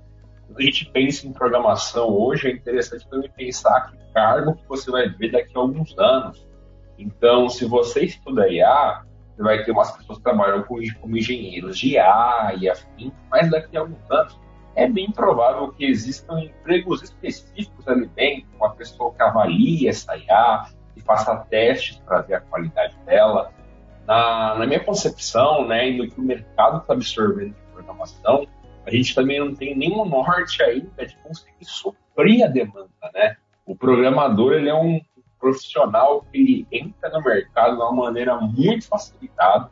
Quando 0.48 0.60
a 0.60 0.62
gente 0.62 0.90
pensa 0.92 1.28
em 1.28 1.34
programação 1.34 2.08
hoje, 2.08 2.48
é 2.48 2.52
interessante 2.54 3.06
também 3.10 3.30
pensar 3.36 3.92
que 3.92 3.98
cargo 4.14 4.56
que 4.56 4.66
você 4.70 4.90
vai 4.90 5.10
ver 5.10 5.34
daqui 5.34 5.52
a 5.58 5.60
alguns 5.60 5.94
anos. 6.00 6.48
Então, 6.98 7.50
se 7.50 7.66
você 7.66 8.06
estuda 8.06 8.48
IA, 8.48 9.04
você 9.36 9.44
vai 9.44 9.62
ter 9.66 9.72
umas 9.72 9.92
pessoas 9.92 10.20
que 10.20 10.24
trabalham 10.24 10.64
como, 10.64 10.82
como 11.02 11.18
engenheiros 11.18 11.78
de 11.78 11.96
IA 11.96 12.56
e 12.58 12.70
afim, 12.70 13.12
mas 13.30 13.52
daqui 13.52 13.76
a 13.76 13.82
alguns 13.82 14.10
anos 14.10 14.40
é 14.76 14.88
bem 14.88 15.12
provável 15.12 15.74
que 15.74 15.84
existam 15.84 16.40
empregos 16.40 17.04
específicos 17.04 17.86
ali 17.90 18.08
dentro, 18.16 18.48
uma 18.56 18.70
pessoa 18.70 19.14
que 19.14 19.22
avalie 19.22 19.90
essa 19.90 20.16
IA, 20.16 20.66
que 20.94 21.02
faça 21.02 21.36
testes 21.50 21.98
para 22.06 22.22
ver 22.22 22.36
a 22.36 22.40
qualidade 22.40 22.96
dela. 23.06 23.52
Na, 24.08 24.56
na 24.56 24.66
minha 24.66 24.84
concepção, 24.84 25.68
né, 25.68 25.90
e 25.90 25.98
no 25.98 26.10
que 26.10 26.20
o 26.20 26.24
mercado 26.24 26.78
está 26.78 26.94
absorvendo 26.94 27.54
de 27.54 27.62
programação, 27.74 28.48
a 28.86 28.92
gente 28.92 29.16
também 29.16 29.40
não 29.40 29.56
tem 29.56 29.76
nenhum 29.76 30.06
norte 30.06 30.62
ainda 30.62 31.06
de 31.06 31.16
conseguir 31.18 31.66
suprir 31.66 32.46
a 32.46 32.48
demanda, 32.48 32.90
né? 33.14 33.36
O 33.66 33.76
programador, 33.76 34.54
ele 34.54 34.70
é 34.70 34.76
um 34.76 35.02
profissional 35.40 36.22
que 36.32 36.38
ele 36.38 36.68
entra 36.72 37.10
no 37.10 37.24
mercado 37.24 37.76
de 37.76 37.82
uma 37.82 37.92
maneira 37.92 38.36
muito 38.38 38.88
facilitada, 38.88 39.72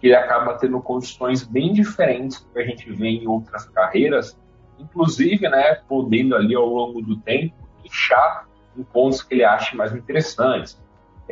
que 0.00 0.08
ele 0.08 0.16
acaba 0.16 0.54
tendo 0.54 0.80
condições 0.80 1.44
bem 1.44 1.72
diferentes 1.72 2.40
do 2.40 2.50
que 2.50 2.58
a 2.58 2.64
gente 2.64 2.90
vê 2.90 3.08
em 3.08 3.28
outras 3.28 3.64
carreiras, 3.66 4.36
inclusive, 4.78 5.48
né, 5.48 5.74
podendo 5.88 6.34
ali 6.34 6.56
ao 6.56 6.66
longo 6.66 7.00
do 7.00 7.16
tempo 7.18 7.54
deixar 7.80 8.48
em 8.76 8.82
pontos 8.82 9.22
que 9.22 9.34
ele 9.34 9.44
acha 9.44 9.76
mais 9.76 9.94
interessantes. 9.94 10.81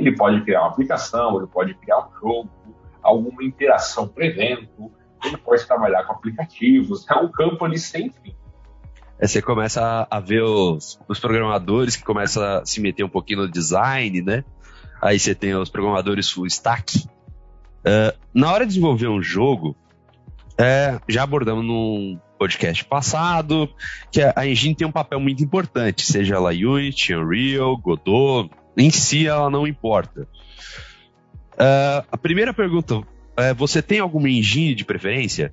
Ele 0.01 0.17
pode 0.17 0.41
criar 0.41 0.63
uma 0.63 0.71
aplicação, 0.71 1.37
ele 1.37 1.47
pode 1.47 1.75
criar 1.75 1.99
um 1.99 2.11
jogo, 2.19 2.51
alguma 3.03 3.45
interação 3.45 4.09
por 4.09 4.23
evento, 4.23 4.91
ele 5.23 5.37
pode 5.37 5.67
trabalhar 5.67 6.05
com 6.05 6.15
aplicativos, 6.15 7.07
é 7.09 7.15
um 7.15 7.31
campo 7.31 7.63
ali 7.67 7.79
sem 7.79 8.11
fim. 8.11 8.35
É, 9.19 9.27
você 9.27 9.43
começa 9.43 10.09
a 10.11 10.21
ver 10.21 10.43
os, 10.43 10.99
os 11.07 11.21
programadores 11.21 11.97
que 11.97 12.03
começam 12.03 12.43
a 12.43 12.65
se 12.65 12.81
meter 12.81 13.05
um 13.05 13.09
pouquinho 13.11 13.41
no 13.41 13.51
design, 13.51 14.23
né? 14.23 14.43
Aí 15.03 15.19
você 15.19 15.35
tem 15.35 15.55
os 15.55 15.69
programadores 15.69 16.31
full 16.31 16.47
stack. 16.47 17.07
Uh, 17.81 18.17
na 18.33 18.51
hora 18.51 18.65
de 18.65 18.71
desenvolver 18.71 19.09
um 19.09 19.23
jogo, 19.23 19.77
é, 20.59 20.99
já 21.07 21.25
abordamos 21.25 21.63
num 21.63 22.19
podcast 22.39 22.83
passado 22.87 23.69
que 24.11 24.23
a, 24.23 24.33
a 24.35 24.47
engine 24.47 24.75
tem 24.75 24.87
um 24.87 24.93
papel 24.93 25.21
muito 25.21 25.45
importante, 25.45 26.07
seja 26.07 26.37
ela 26.37 26.53
Unity, 26.53 27.15
Unreal, 27.15 27.77
Godot, 27.77 28.51
em 28.81 28.91
si 28.91 29.27
ela 29.27 29.51
não 29.51 29.67
importa. 29.67 30.23
Uh, 31.53 32.07
a 32.11 32.17
primeira 32.17 32.55
pergunta, 32.55 33.03
é, 33.37 33.53
você 33.53 33.83
tem 33.83 34.01
alguma 34.01 34.29
engine 34.29 34.75
de 34.75 34.85
preferência? 34.85 35.53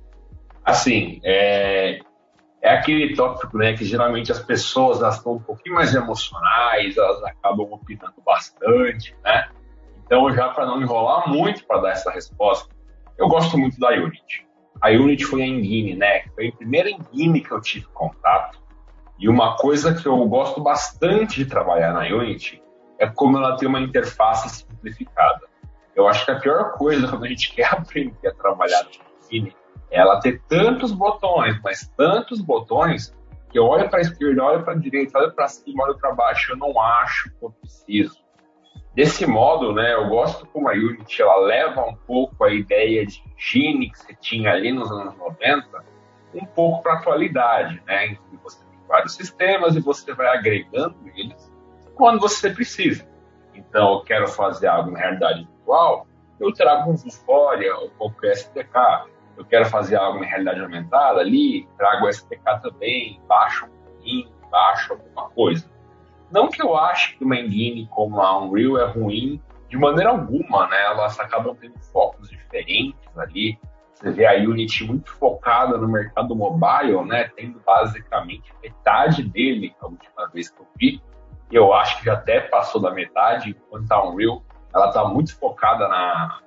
Assim, 0.64 1.20
é, 1.22 2.00
é 2.62 2.72
aquele 2.72 3.14
tópico 3.14 3.56
né, 3.58 3.74
que 3.74 3.84
geralmente 3.84 4.32
as 4.32 4.38
pessoas 4.38 5.00
elas 5.00 5.16
estão 5.16 5.34
um 5.34 5.38
pouquinho 5.38 5.74
mais 5.74 5.94
emocionais, 5.94 6.96
elas 6.96 7.22
acabam 7.24 7.70
opinando 7.70 8.14
bastante, 8.24 9.14
né? 9.22 9.48
Então, 10.04 10.34
já 10.34 10.48
para 10.48 10.64
não 10.64 10.80
enrolar 10.80 11.28
muito 11.28 11.66
para 11.66 11.82
dar 11.82 11.90
essa 11.90 12.10
resposta, 12.10 12.74
eu 13.18 13.28
gosto 13.28 13.58
muito 13.58 13.78
da 13.78 13.90
Unity. 13.90 14.46
A 14.80 14.88
Unity 14.90 15.24
foi 15.24 15.42
a 15.42 15.46
engine, 15.46 15.94
né? 15.94 16.24
Foi 16.34 16.48
a 16.48 16.52
primeira 16.52 16.88
engine 16.90 17.40
que 17.40 17.52
eu 17.52 17.60
tive 17.60 17.86
contato. 17.86 18.58
E 19.18 19.28
uma 19.28 19.56
coisa 19.56 19.94
que 19.94 20.06
eu 20.06 20.16
gosto 20.26 20.62
bastante 20.62 21.44
de 21.44 21.46
trabalhar 21.46 21.92
na 21.92 22.02
Unity 22.02 22.62
é 22.98 23.06
como 23.06 23.38
ela 23.38 23.56
tem 23.56 23.68
uma 23.68 23.80
interface 23.80 24.48
simplificada. 24.48 25.46
Eu 25.94 26.06
acho 26.06 26.24
que 26.24 26.30
a 26.30 26.38
pior 26.38 26.72
coisa 26.72 27.08
quando 27.08 27.24
a 27.24 27.28
gente 27.28 27.52
quer 27.54 27.72
aprender 27.72 28.28
a 28.28 28.34
trabalhar 28.34 28.84
na 28.84 28.90
engine 29.26 29.54
ela 29.90 30.20
ter 30.20 30.40
tantos 30.48 30.92
botões, 30.92 31.58
mas 31.62 31.88
tantos 31.96 32.40
botões, 32.40 33.14
que 33.50 33.58
eu 33.58 33.64
olho 33.64 33.88
para 33.88 33.98
a 33.98 34.02
esquerda, 34.02 34.44
olho 34.44 34.62
para 34.62 34.74
a 34.74 34.76
direita, 34.76 35.18
olho 35.18 35.32
para 35.32 35.48
cima, 35.48 35.84
olho 35.84 35.98
para 35.98 36.12
baixo, 36.12 36.52
eu 36.52 36.56
não 36.56 36.78
acho 36.80 37.30
que 37.30 37.44
eu 37.44 37.50
preciso. 37.50 38.18
Desse 38.94 39.26
modo, 39.26 39.72
né, 39.72 39.94
eu 39.94 40.08
gosto 40.08 40.46
como 40.46 40.68
a 40.68 40.72
Unity 40.72 41.22
ela 41.22 41.38
leva 41.38 41.82
um 41.82 41.94
pouco 41.94 42.44
a 42.44 42.52
ideia 42.52 43.06
de 43.06 43.22
higiene 43.36 43.90
que 43.90 43.98
você 43.98 44.14
tinha 44.20 44.52
ali 44.52 44.72
nos 44.72 44.90
anos 44.90 45.16
90, 45.16 45.84
um 46.34 46.44
pouco 46.44 46.82
para 46.82 46.94
a 46.94 46.96
atualidade, 46.96 47.82
né, 47.86 48.18
você 48.42 48.58
tem 48.58 48.86
vários 48.86 49.14
sistemas 49.14 49.76
e 49.76 49.80
você 49.80 50.12
vai 50.14 50.26
agregando 50.36 50.96
eles 51.14 51.50
quando 51.98 52.20
você 52.20 52.48
precisa. 52.48 53.06
Então, 53.54 53.94
eu 53.94 54.00
quero 54.00 54.26
fazer 54.28 54.68
algo 54.68 54.90
na 54.90 54.98
realidade 55.00 55.44
virtual, 55.44 56.06
eu 56.40 56.52
trago 56.52 56.90
um 56.90 56.96
Vuforia 56.96 57.76
ou 57.76 57.90
qualquer 57.90 58.32
SDK 58.32 59.08
eu 59.38 59.44
quero 59.44 59.64
fazer 59.66 59.94
algo 59.94 60.22
em 60.22 60.26
realidade 60.26 60.60
aumentada 60.60 61.20
ali, 61.20 61.66
trago 61.78 62.06
o 62.06 62.08
SDK 62.08 62.60
também, 62.60 63.20
baixo 63.28 63.66
um 63.66 63.84
pouquinho, 63.84 64.28
baixo 64.50 64.94
alguma 64.94 65.30
coisa. 65.30 65.70
Não 66.28 66.48
que 66.48 66.60
eu 66.60 66.76
ache 66.76 67.16
que 67.16 67.24
uma 67.24 67.36
engine 67.36 67.88
como 67.92 68.20
a 68.20 68.36
Unreal 68.42 68.78
é 68.78 68.86
ruim, 68.86 69.40
de 69.68 69.78
maneira 69.78 70.10
alguma, 70.10 70.66
né? 70.66 70.82
Elas 70.86 71.20
acabam 71.20 71.54
tendo 71.54 71.78
focos 71.92 72.28
diferentes 72.28 73.16
ali. 73.16 73.56
Você 73.94 74.10
vê 74.10 74.26
a 74.26 74.34
Unity 74.34 74.84
muito 74.84 75.12
focada 75.12 75.78
no 75.78 75.88
mercado 75.88 76.34
mobile, 76.34 77.04
né? 77.04 77.30
Tendo 77.36 77.60
basicamente 77.60 78.52
metade 78.60 79.22
dele, 79.22 79.74
a 79.80 79.86
última 79.86 80.28
vez 80.32 80.50
que 80.50 80.60
eu 80.60 80.66
vi. 80.76 81.00
E 81.50 81.56
eu 81.56 81.72
acho 81.72 81.98
que 81.98 82.04
já 82.04 82.14
até 82.14 82.40
passou 82.40 82.80
da 82.80 82.90
metade, 82.90 83.50
enquanto 83.50 83.90
a 83.90 84.08
Unreal 84.08 84.42
ela 84.74 84.88
está 84.88 85.04
muito 85.04 85.36
focada 85.36 85.88
na, 85.88 86.40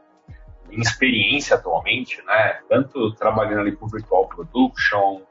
em 0.71 0.79
experiência 0.79 1.55
atualmente, 1.55 2.21
né? 2.25 2.59
Tanto 2.69 3.11
trabalhando 3.15 3.61
ali 3.61 3.71
com 3.75 3.87
Virtual 3.87 4.27
Production, 4.27 5.21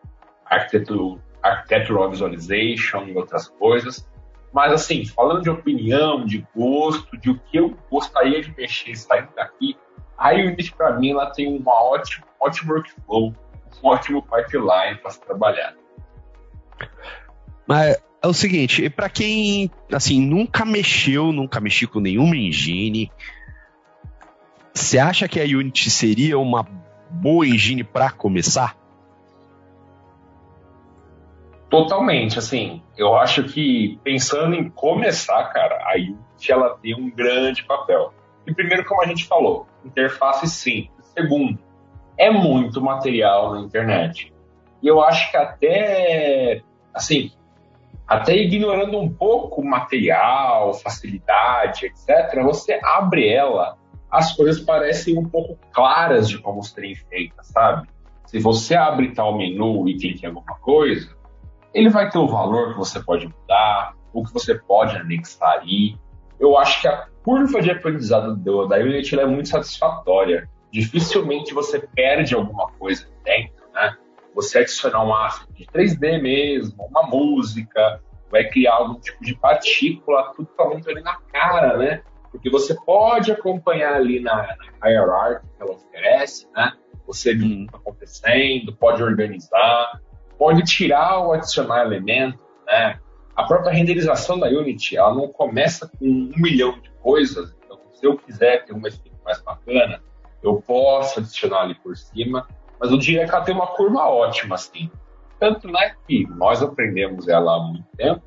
Architectural 0.45 2.11
Visualization 2.11 3.05
e 3.05 3.17
outras 3.17 3.49
coisas. 3.49 4.09
Mas, 4.53 4.73
assim, 4.73 5.07
falando 5.07 5.43
de 5.43 5.51
opinião, 5.51 6.25
de 6.25 6.45
gosto, 6.55 7.17
de 7.17 7.31
o 7.31 7.39
que 7.39 7.57
eu 7.57 7.77
gostaria 7.89 8.43
de 8.43 8.53
mexer 8.57 8.97
saindo 8.97 9.29
daqui, 9.37 9.79
a 10.19 10.31
Unity, 10.33 10.75
para 10.75 10.99
mim, 10.99 11.13
ela 11.13 11.31
tem 11.31 11.49
um 11.49 11.63
ótimo, 11.67 12.27
ótimo 12.41 12.75
workflow, 12.75 13.33
um 13.83 13.89
ótimo 13.89 14.23
pipeline 14.23 14.97
para 15.01 15.11
se 15.11 15.21
trabalhar. 15.21 15.75
Mas 17.67 18.03
é 18.23 18.27
o 18.27 18.35
seguinte, 18.35 18.89
para 18.91 19.09
quem, 19.09 19.71
assim, 19.93 20.21
nunca 20.21 20.65
mexeu, 20.65 21.33
nunca 21.33 21.61
mexeu 21.61 21.89
com 21.89 22.01
nenhuma 22.01 22.37
engine, 22.37 23.11
você 24.75 24.99
acha 24.99 25.27
que 25.27 25.41
a 25.41 25.45
Unity 25.45 25.91
seria 25.91 26.39
uma 26.39 26.67
boa 27.11 27.47
engine 27.47 27.83
para 27.83 28.11
começar? 28.11 28.77
Totalmente, 31.71 32.39
assim, 32.39 32.83
eu 32.97 33.17
acho 33.17 33.45
que 33.45 33.99
pensando 34.03 34.55
em 34.55 34.69
começar, 34.69 35.45
cara, 35.53 35.79
a 35.87 35.97
Unity 35.97 36.53
ela 36.53 36.77
tem 36.77 36.95
um 36.95 37.11
grande 37.11 37.65
papel. 37.65 38.13
E 38.47 38.53
primeiro, 38.53 38.85
como 38.85 39.03
a 39.03 39.07
gente 39.07 39.27
falou, 39.27 39.67
interface 39.85 40.47
simples. 40.49 41.07
Segundo, 41.17 41.59
é 42.19 42.31
muito 42.31 42.83
material 42.83 43.55
na 43.55 43.61
internet. 43.61 44.33
E 44.83 44.87
eu 44.87 45.01
acho 45.01 45.31
que 45.31 45.37
até, 45.37 46.63
assim, 46.93 47.33
até 48.11 48.37
ignorando 48.37 48.99
um 48.99 49.09
pouco 49.09 49.65
material, 49.65 50.75
facilidade, 50.75 51.87
etc., 51.87 52.43
você 52.43 52.81
abre 52.83 53.29
ela 53.29 53.79
as 54.11 54.35
coisas 54.35 54.61
parecem 54.61 55.17
um 55.17 55.25
pouco 55.25 55.57
claras 55.71 56.29
de 56.29 56.37
como 56.39 56.61
serem 56.65 56.97
feitas, 56.97 57.47
sabe? 57.47 57.89
Se 58.27 58.41
você 58.41 58.75
abre 58.75 59.15
tal 59.15 59.39
menu 59.39 59.89
e 59.89 59.97
clica 59.97 60.27
em 60.27 60.31
alguma 60.31 60.59
coisa, 60.59 61.17
ele 61.73 61.89
vai 61.89 62.11
ter 62.11 62.19
o 62.19 62.27
valor 62.27 62.73
que 62.73 62.79
você 62.79 63.01
pode 63.01 63.29
mudar, 63.29 63.95
o 64.13 64.25
que 64.25 64.33
você 64.33 64.57
pode 64.57 64.97
anexar 64.97 65.61
aí. 65.61 65.97
Eu 66.41 66.59
acho 66.59 66.81
que 66.81 66.89
a 66.89 67.07
curva 67.23 67.63
de 67.63 67.71
aprendizado 67.71 68.35
do, 68.35 68.67
da 68.67 68.79
Unity 68.79 69.21
é 69.21 69.27
muito 69.27 69.49
satisfatória. 69.49 70.51
Dificilmente 70.73 71.55
você 71.55 71.79
perde 71.95 72.35
alguma 72.35 72.69
coisa 72.73 73.07
dentro, 73.23 73.65
né? 73.73 73.97
Você 74.41 74.59
adicionar 74.59 75.05
um 75.05 75.15
asset 75.15 75.53
de 75.53 75.67
3D 75.67 76.21
mesmo, 76.21 76.85
uma 76.85 77.03
música, 77.03 78.01
vai 78.31 78.45
criar 78.49 78.75
algum 78.75 78.99
tipo 79.01 79.25
de 79.25 79.35
partícula, 79.35 80.33
tudo 80.37 80.49
tá 80.57 80.65
muito 80.65 80.89
ali 80.89 81.03
na 81.03 81.17
cara, 81.33 81.77
né? 81.77 82.03
porque 82.31 82.49
você 82.49 82.75
pode 82.75 83.33
acompanhar 83.33 83.95
ali 83.95 84.21
na, 84.21 84.57
na 84.81 84.89
hierarchy 84.89 85.47
que 85.57 85.63
ela 85.63 85.73
oferece, 85.73 86.49
né? 86.55 86.73
Você 87.07 87.35
vê 87.35 87.45
o 87.45 87.49
que 87.49 87.65
está 87.65 87.79
acontecendo, 87.79 88.77
pode 88.77 89.03
organizar, 89.03 90.01
pode 90.39 90.63
tirar 90.63 91.19
ou 91.19 91.33
adicionar 91.33 91.85
elementos, 91.85 92.41
né? 92.67 92.99
A 93.35 93.45
própria 93.45 93.73
renderização 93.73 94.39
da 94.39 94.49
Unity, 94.49 94.97
ela 94.97 95.15
não 95.15 95.29
começa 95.29 95.89
com 95.89 96.05
um 96.05 96.33
milhão 96.37 96.79
de 96.79 96.91
coisas, 97.03 97.57
então 97.65 97.79
se 97.93 98.07
eu 98.07 98.17
quiser 98.17 98.65
ter 98.65 98.75
um 98.75 98.87
efeito 98.87 99.19
mais 99.25 99.41
bacana, 99.41 100.01
eu 100.43 100.63
posso 100.63 101.21
adicionar 101.21 101.63
ali 101.63 101.75
por 101.75 101.97
cima, 101.97 102.47
mas 102.81 102.91
eu 102.91 102.99
diria 102.99 103.27
que 103.27 103.31
ela 103.31 103.45
tem 103.45 103.55
uma 103.55 103.67
curva 103.67 104.01
ótima, 104.07 104.55
assim. 104.55 104.91
Tanto 105.39 105.69
né, 105.69 105.95
que 106.09 106.27
nós 106.37 106.63
aprendemos 106.63 107.29
ela 107.29 107.57
há 107.57 107.61
muito 107.61 107.87
tempo, 107.97 108.23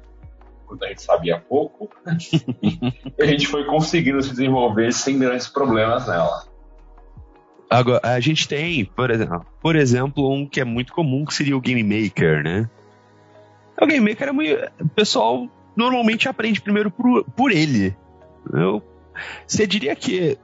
quando 0.66 0.84
a 0.84 0.88
gente 0.88 1.02
sabia 1.02 1.40
pouco, 1.40 1.90
e 2.62 3.22
a 3.22 3.26
gente 3.26 3.48
foi 3.48 3.66
conseguindo 3.66 4.22
se 4.22 4.30
desenvolver 4.30 4.94
sem 4.94 5.18
grandes 5.18 5.48
problemas 5.48 6.08
nela. 6.08 6.48
Agora, 7.70 8.00
a 8.04 8.20
gente 8.20 8.48
tem, 8.48 8.86
por 8.86 9.10
exemplo, 9.10 9.46
por 9.60 9.76
exemplo, 9.76 10.32
um 10.32 10.48
que 10.48 10.62
é 10.62 10.64
muito 10.64 10.94
comum, 10.94 11.26
que 11.26 11.34
seria 11.34 11.58
o 11.58 11.62
Game 11.62 11.84
Maker, 11.84 12.44
né? 12.44 12.70
O 13.82 13.88
Game 13.88 14.08
Maker 14.08 14.28
é 14.28 14.32
muito, 14.32 14.72
o 14.80 14.90
pessoal 14.90 15.48
normalmente 15.76 16.30
aprende 16.30 16.62
primeiro 16.62 16.92
por, 16.92 17.24
por 17.32 17.52
ele. 17.52 17.96
Eu, 18.54 18.84
você 19.48 19.66
diria 19.66 19.96
que 19.96 20.38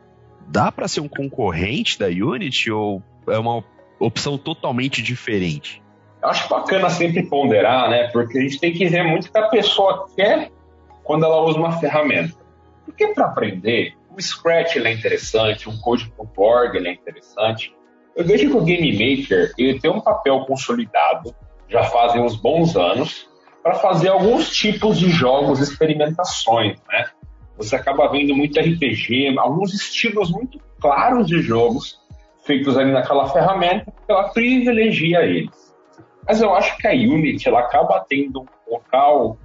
dá 0.48 0.72
para 0.72 0.88
ser 0.88 1.02
um 1.02 1.08
concorrente 1.08 2.00
da 2.00 2.08
Unity 2.08 2.72
ou 2.72 3.04
é 3.28 3.38
uma 3.38 3.64
opção 4.00 4.38
totalmente 4.38 5.02
diferente? 5.02 5.82
Acho 6.22 6.50
bacana 6.50 6.90
sempre 6.90 7.24
ponderar, 7.24 7.90
né? 7.90 8.08
Porque 8.10 8.38
a 8.38 8.42
gente 8.42 8.60
tem 8.60 8.74
que 8.74 8.88
ver 8.88 9.04
muito 9.04 9.28
o 9.28 9.32
que 9.32 9.38
a 9.38 9.48
pessoa 9.48 10.08
quer 10.16 10.52
quando 11.04 11.26
ela 11.26 11.42
usa 11.44 11.58
uma 11.58 11.80
ferramenta. 11.80 12.38
Porque 12.86 13.08
para 13.08 13.26
aprender, 13.26 13.94
o 14.16 14.22
Scratch 14.22 14.76
é 14.76 14.92
interessante, 14.92 15.70
um 15.70 15.78
Code.org 15.78 16.78
é 16.78 16.92
interessante. 16.92 17.74
Eu 18.16 18.26
vejo 18.26 18.50
que 18.50 18.58
o 18.58 18.64
Game 18.64 18.92
Maker 18.92 19.54
ele 19.58 19.80
tem 19.80 19.90
um 19.90 20.02
papel 20.02 20.42
consolidado, 20.42 21.34
já 21.70 21.84
fazem 21.84 22.22
uns 22.22 22.36
bons 22.36 22.76
anos, 22.76 23.30
para 23.64 23.76
fazer 23.76 24.10
alguns 24.10 24.50
tipos 24.50 24.98
de 24.98 25.10
jogos, 25.10 25.60
experimentações, 25.60 26.78
né? 26.90 27.06
Você 27.58 27.76
acaba 27.76 28.10
vendo 28.10 28.36
muito 28.36 28.60
RPG, 28.60 29.36
alguns 29.38 29.74
estilos 29.74 30.32
muito 30.32 30.60
claros 30.80 31.28
de 31.28 31.42
jogos 31.42 32.00
feitos 32.50 32.76
ali 32.76 32.92
naquela 32.92 33.30
ferramenta, 33.30 33.94
ela 34.08 34.30
privilegia 34.30 35.22
eles. 35.22 35.76
Mas 36.28 36.42
eu 36.42 36.52
acho 36.56 36.76
que 36.78 36.88
a 36.88 36.92
Unity 36.92 37.48
ela 37.48 37.60
acaba 37.60 38.04
tendo 38.10 38.42
um 38.42 38.74
local 38.74 39.38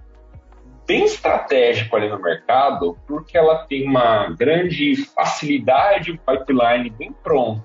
bem 0.86 1.04
estratégico 1.04 1.96
ali 1.96 2.08
no 2.08 2.18
mercado, 2.18 2.96
porque 3.06 3.36
ela 3.36 3.66
tem 3.66 3.86
uma 3.86 4.30
grande 4.30 4.96
facilidade, 4.96 6.12
um 6.12 6.16
pipeline 6.16 6.88
bem 6.88 7.14
pronto 7.22 7.62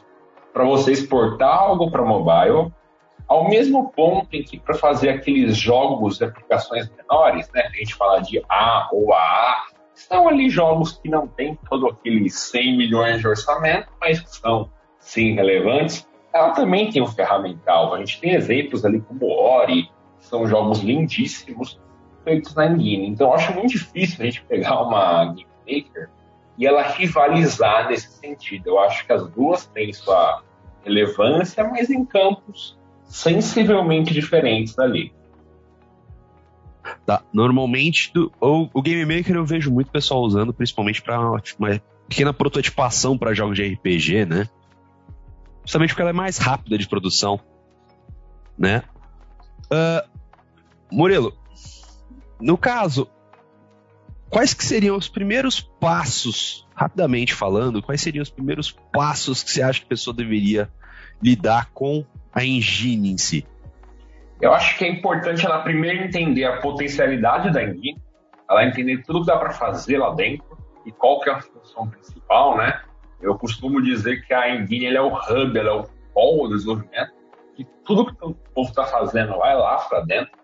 para 0.52 0.66
você 0.66 0.92
exportar 0.92 1.58
algo 1.58 1.90
para 1.90 2.04
mobile, 2.04 2.74
ao 3.26 3.48
mesmo 3.48 3.94
ponto 3.94 4.28
em 4.34 4.44
que 4.44 4.60
para 4.60 4.76
fazer 4.76 5.10
aqueles 5.10 5.56
jogos 5.56 6.18
de 6.18 6.26
aplicações 6.26 6.90
menores, 6.90 7.50
né, 7.54 7.62
a 7.62 7.78
gente 7.78 7.96
fala 7.96 8.20
de 8.20 8.44
A 8.50 8.90
ou 8.92 9.14
AA, 9.14 9.64
são 9.94 10.28
ali 10.28 10.50
jogos 10.50 10.94
que 10.94 11.08
não 11.08 11.28
tem 11.28 11.58
todo 11.70 11.88
aqueles 11.88 12.34
100 12.34 12.78
milhões 12.78 13.22
de 13.22 13.28
orçamento, 13.28 13.88
mas 14.02 14.22
são 14.28 14.70
sim 15.00 15.34
relevantes. 15.34 16.08
Ela 16.34 16.52
também 16.52 16.92
tem 16.92 17.02
um 17.02 17.08
ferramental. 17.08 17.94
A 17.94 18.00
gente 18.00 18.20
tem 18.20 18.34
exemplos 18.34 18.86
ali 18.86 19.02
como 19.02 19.28
Ori, 19.28 19.90
que 20.20 20.26
são 20.26 20.48
jogos 20.48 20.80
lindíssimos 20.80 21.80
feitos 22.24 22.54
na 22.54 22.68
Engine. 22.68 23.08
Então, 23.08 23.34
acho 23.34 23.54
muito 23.54 23.72
difícil 23.72 24.18
a 24.22 24.26
gente 24.26 24.44
pegar 24.44 24.82
uma 24.82 25.26
Game 25.34 25.48
Maker 25.68 26.10
e 26.58 26.68
ela 26.68 26.84
rivalizar 26.84 27.90
nesse 27.90 28.12
sentido. 28.12 28.68
Eu 28.68 28.80
acho 28.80 29.06
que 29.06 29.14
as 29.14 29.28
duas 29.30 29.66
têm 29.68 29.92
sua 29.94 30.44
relevância, 30.84 31.64
mas 31.64 31.90
em 31.90 32.06
campos 32.06 32.78
sensivelmente 33.06 34.14
diferentes 34.14 34.76
dali. 34.76 35.12
Tá, 37.06 37.22
normalmente 37.32 38.12
do, 38.14 38.32
o, 38.42 38.68
o 38.74 38.82
Game 38.82 39.06
Maker 39.06 39.36
eu 39.36 39.46
vejo 39.46 39.72
muito 39.72 39.92
pessoal 39.92 40.22
usando, 40.22 40.54
principalmente 40.54 41.02
para 41.02 41.20
uma 41.20 41.42
pequena 42.08 42.34
prototipação 42.34 43.18
para 43.18 43.34
jogos 43.34 43.56
de 43.56 43.74
RPG, 43.74 44.26
né? 44.26 44.50
Justamente 45.70 45.92
porque 45.92 46.02
ela 46.02 46.10
é 46.10 46.14
mais 46.14 46.40
rápida 46.40 46.80
de 46.80 46.88
produção, 46.88 47.40
né? 48.58 48.82
Uh, 49.66 50.10
Murilo, 50.92 51.32
no 52.42 52.58
caso, 52.58 53.08
quais 54.32 54.52
que 54.52 54.66
seriam 54.66 54.98
os 54.98 55.08
primeiros 55.08 55.62
passos, 55.62 56.68
rapidamente 56.74 57.36
falando, 57.36 57.84
quais 57.84 58.02
seriam 58.02 58.24
os 58.24 58.32
primeiros 58.32 58.72
passos 58.72 59.44
que 59.44 59.52
você 59.52 59.62
acha 59.62 59.82
que 59.82 59.86
a 59.86 59.90
pessoa 59.90 60.12
deveria 60.12 60.72
lidar 61.22 61.70
com 61.72 62.04
a 62.34 62.44
engine 62.44 63.12
em 63.12 63.18
si? 63.20 63.46
Eu 64.42 64.52
acho 64.52 64.76
que 64.76 64.86
é 64.86 64.90
importante 64.90 65.46
ela 65.46 65.62
primeiro 65.62 66.04
entender 66.04 66.46
a 66.46 66.58
potencialidade 66.62 67.54
da 67.54 67.64
engine, 67.64 68.02
ela 68.50 68.66
entender 68.66 69.04
tudo 69.04 69.20
que 69.20 69.28
dá 69.28 69.38
para 69.38 69.52
fazer 69.52 70.00
lá 70.00 70.16
dentro 70.16 70.58
e 70.84 70.92
qual 70.92 71.20
que 71.20 71.30
é 71.30 71.34
a 71.34 71.40
função 71.40 71.88
principal, 71.88 72.58
né? 72.58 72.82
Eu 73.22 73.38
costumo 73.38 73.82
dizer 73.82 74.26
que 74.26 74.34
a 74.34 74.56
engine 74.56 74.96
é 74.96 75.02
o 75.02 75.14
hub, 75.14 75.58
ela 75.58 75.70
é 75.70 75.74
o 75.74 75.88
polo 76.14 76.48
do 76.48 76.56
desenvolvimento, 76.56 77.14
e 77.58 77.66
tudo 77.84 78.06
que 78.06 78.26
o 78.26 78.34
povo 78.34 78.70
está 78.70 78.86
fazendo 78.86 79.38
vai 79.38 79.56
lá 79.56 79.78
para 79.78 80.02
dentro 80.02 80.40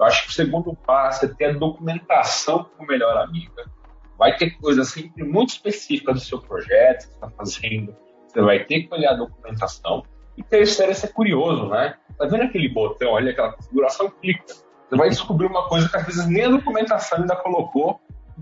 eu 0.00 0.06
acho 0.06 0.24
que 0.24 0.30
o 0.30 0.32
segundo 0.32 0.74
passo 0.74 1.26
é 1.26 1.28
ter 1.28 1.44
a 1.44 1.52
documentação 1.52 2.70
o 2.78 2.86
melhor 2.86 3.18
amiga. 3.18 3.70
Vai 4.18 4.34
ter 4.34 4.52
coisa 4.52 4.82
sempre 4.82 5.22
muito 5.22 5.50
específica 5.50 6.14
do 6.14 6.18
seu 6.18 6.40
projeto, 6.40 7.00
que 7.00 7.04
você 7.04 7.14
está 7.14 7.30
fazendo. 7.30 7.96
Você 8.26 8.40
vai 8.40 8.64
ter 8.64 8.84
que 8.84 8.94
olhar 8.94 9.10
a 9.10 9.16
documentação. 9.16 10.02
E 10.38 10.42
terceiro 10.42 10.92
é 10.92 11.06
curioso, 11.06 11.68
né? 11.68 11.96
Tá 12.16 12.24
vendo 12.24 12.44
aquele 12.44 12.70
botão 12.70 13.14
ali, 13.14 13.28
aquela 13.28 13.52
configuração? 13.52 14.10
Clica. 14.22 14.42
Você 14.46 14.96
vai 14.96 15.10
descobrir 15.10 15.44
uma 15.44 15.68
coisa 15.68 15.86
que 15.86 15.96
às 15.98 16.06
vezes 16.06 16.26
nem 16.26 16.46
a 16.46 16.48
documentação 16.48 17.18
ainda 17.18 17.36
colocou, 17.36 18.00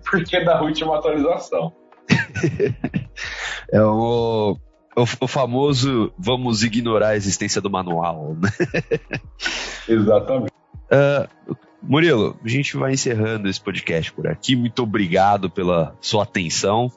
porque 0.08 0.36
é 0.36 0.44
da 0.44 0.62
última 0.62 0.96
atualização. 0.96 1.74
é 3.72 3.82
o, 3.82 4.56
o, 4.96 5.02
o, 5.02 5.28
famoso 5.28 6.12
vamos 6.18 6.62
ignorar 6.62 7.08
a 7.08 7.16
existência 7.16 7.60
do 7.60 7.70
manual, 7.70 8.36
né? 8.40 8.50
Exatamente. 9.88 10.52
Uh, 10.90 11.56
Murilo, 11.82 12.38
a 12.44 12.48
gente 12.48 12.76
vai 12.76 12.92
encerrando 12.92 13.48
esse 13.48 13.60
podcast 13.60 14.12
por 14.12 14.26
aqui. 14.26 14.56
Muito 14.56 14.82
obrigado 14.82 15.48
pela 15.48 15.96
sua 16.00 16.24
atenção. 16.24 16.90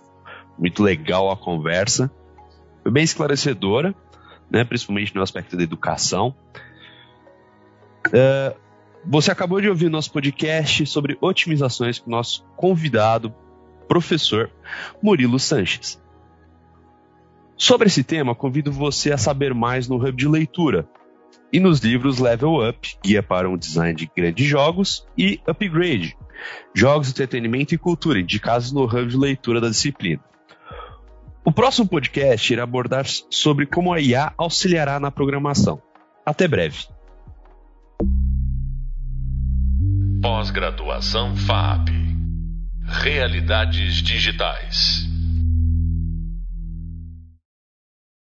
Muito 0.58 0.82
legal 0.82 1.30
a 1.30 1.38
conversa. 1.38 2.12
Foi 2.82 2.92
bem 2.92 3.04
esclarecedora, 3.04 3.94
né, 4.50 4.64
principalmente 4.64 5.14
no 5.14 5.22
aspecto 5.22 5.56
da 5.56 5.64
educação. 5.64 6.36
Uh, 8.08 8.60
você 9.06 9.32
acabou 9.32 9.62
de 9.62 9.70
ouvir 9.70 9.90
nosso 9.90 10.12
podcast 10.12 10.86
sobre 10.86 11.18
otimizações 11.22 12.00
com 12.00 12.08
o 12.08 12.12
nosso 12.12 12.44
convidado, 12.56 13.34
professor 13.88 14.50
Murilo 15.02 15.40
Sanches. 15.40 16.01
Sobre 17.62 17.90
esse 17.90 18.04
tema, 18.04 18.34
convido 18.34 18.72
você 18.72 19.14
a 19.14 19.20
saber 19.20 19.54
mais 19.54 19.88
no 19.88 19.98
Hub 19.98 20.14
de 20.14 20.28
Leitura, 20.28 20.90
e 21.54 21.60
nos 21.60 21.80
livros 21.80 22.18
Level 22.18 22.68
Up, 22.68 22.98
Guia 23.04 23.22
para 23.22 23.48
um 23.48 23.56
Design 23.56 23.94
de 23.94 24.10
Grandes 24.18 24.48
Jogos, 24.48 25.06
e 25.16 25.40
Upgrade, 25.46 26.18
Jogos, 26.74 27.12
Entretenimento 27.12 27.76
e 27.76 27.78
Cultura, 27.78 28.20
indicados 28.20 28.72
no 28.72 28.86
hub 28.86 29.06
de 29.06 29.16
leitura 29.16 29.62
da 29.62 29.70
disciplina. 29.70 30.20
O 31.46 31.52
próximo 31.52 31.88
podcast 31.88 32.52
irá 32.52 32.64
abordar 32.64 33.06
sobre 33.30 33.68
como 33.68 33.94
a 33.94 34.02
IA 34.02 34.34
auxiliará 34.40 35.00
na 35.00 35.12
programação. 35.12 35.80
Até 36.26 36.48
breve. 36.48 36.88
Pós-graduação 40.20 41.36
FAP 41.36 41.90
Realidades 43.04 44.02
Digitais 44.02 45.11